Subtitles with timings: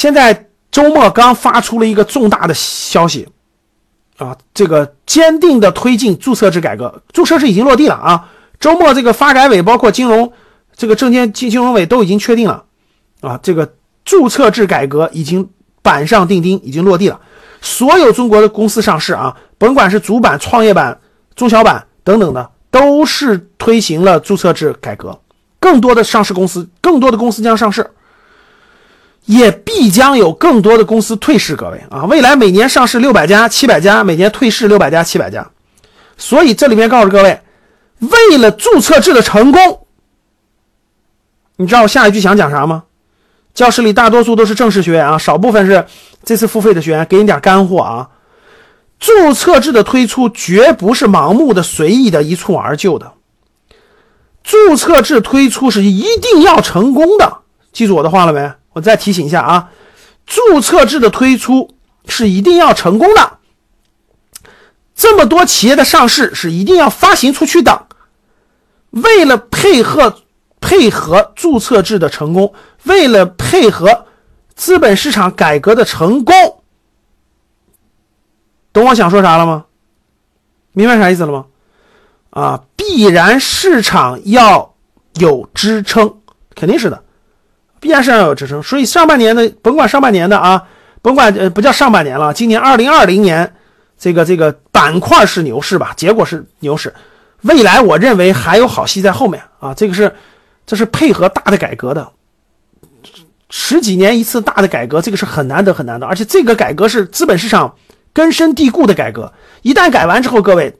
[0.00, 3.28] 现在周末刚发出了一个重大的消息，
[4.16, 8.30] 啊，这个坚定的推进注册制改革，注册制已经落地了啊。
[8.58, 10.32] 周末这个发改委包括金融
[10.74, 12.64] 这个证监金金融委都已经确定了，
[13.20, 15.46] 啊，这个注册制改革已经
[15.82, 17.20] 板上钉钉，已经落地了。
[17.60, 20.98] 所有中国的公司上市啊，甭管是主板、创业板、
[21.34, 25.20] 中小板等等的，都是推行了注册制改革。
[25.58, 27.90] 更多的上市公司，更多的公司将上市。
[29.30, 35.48] 也必将有更多的公司退市，各位啊，未来每年上市六百家、七百家，每年退市六百家、七百家。
[36.18, 37.40] 所以这里面告诉各位，
[38.00, 39.86] 为了注册制的成功，
[41.58, 42.82] 你知道我下一句想讲啥吗？
[43.54, 45.86] 教室里大多数都是正式学员啊，少部分是
[46.24, 48.08] 这次付费的学员，给你点干货啊。
[48.98, 53.12] 注册制的推出绝不是盲目的、随意的、一蹴而就的，
[54.42, 58.50] 注册制推出是一定要成功的，记住我的话了没？
[58.80, 59.70] 再提醒一下啊，
[60.26, 61.74] 注册制的推出
[62.06, 63.38] 是一定要成功的。
[64.94, 67.86] 这么多企业的上市是一定要发行出去的。
[68.90, 70.22] 为了配合
[70.60, 72.52] 配合注册制的成功，
[72.84, 74.06] 为了配合
[74.54, 76.62] 资本市场改革的成功，
[78.72, 79.64] 懂我想说啥了吗？
[80.72, 81.46] 明白啥意思了吗？
[82.30, 84.74] 啊，必然市场要
[85.14, 86.20] 有支撑，
[86.54, 87.02] 肯定是的。
[87.80, 90.62] 必然是要有支撑，所以上半年的甭管上半年的啊，
[91.00, 93.50] 甭管呃不叫上半年了，今年二零二零年
[93.98, 96.94] 这个这个板块是牛市吧，结果是牛市，
[97.40, 100.14] 未来我认为还有好戏在后面啊，这个是
[100.66, 102.06] 这是配合大的改革的，
[103.48, 107.74] 十几年一次大的改革，这个是很难得很难得，而且这个改革是资本市场
[108.12, 110.78] 根深蒂固的改革，一旦改完之后，各位，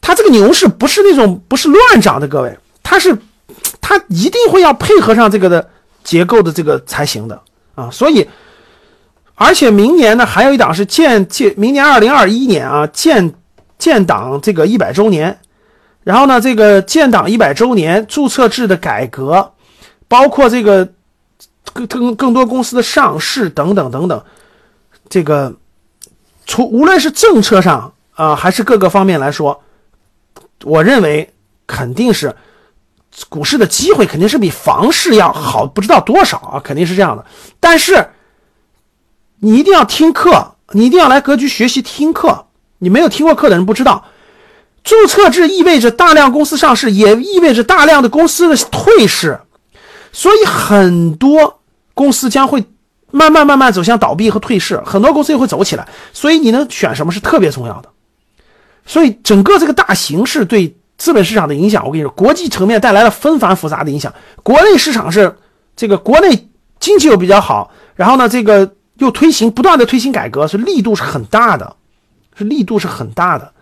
[0.00, 3.14] 它这个牛市不是那种不是乱涨的，各位，它是。
[3.88, 5.70] 它一定会要配合上这个的
[6.02, 7.40] 结构的这个才行的
[7.76, 8.28] 啊，所以，
[9.36, 13.32] 而且明年呢还有一档是建建，明年二零二一年啊建
[13.78, 15.38] 建党这个一百周年，
[16.02, 19.52] 然后呢这个建党一百周年注册制的改革，
[20.08, 20.88] 包括这个
[21.72, 24.20] 更更更多公司的上市等等等等，
[25.08, 25.54] 这个
[26.44, 29.62] 从无论是政策上啊还是各个方面来说，
[30.64, 31.32] 我认为
[31.68, 32.34] 肯定是。
[33.30, 37.24] 股市的机会肯定是比房市要好，不知道多少啊，肯定是这样的。
[37.58, 38.10] 但是
[39.40, 42.46] 你一定要听课，你一定要来格局学习听课。
[42.78, 44.04] 你没有听过课的人不知道，
[44.84, 49.40] 注册制意味着大量公司上市，也意味着大量的公司的退市，
[50.12, 51.60] 所以很多
[51.94, 52.62] 公司将会
[53.10, 55.88] 慢慢慢慢走向倒闭和退市，很多公司又会走起来。
[56.12, 57.88] 所以你能选什么是特别重要的。
[58.84, 60.76] 所以整个这个大形势对。
[60.98, 64.12] 资本市场的影响，我跟你说，国际层面带来了纷繁复杂的影响。
[64.42, 65.36] 国内市场是
[65.74, 66.48] 这个国内
[66.80, 71.76] 经济又比较好，然后呢，这个又推行不断的推行改革，是力度是很大的，
[72.34, 73.52] 是力度是很大的。